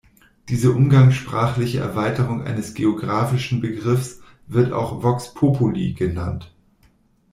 Diese 0.49 0.71
umgangssprachliche 0.71 1.77
Erweiterung 1.79 2.41
eines 2.41 2.73
geographischen 2.73 3.61
Begriffs 3.61 4.19
wird 4.47 4.73
auch 4.73 5.03
„vox 5.03 5.31
populi“ 5.35 5.93
genannt. 5.93 6.55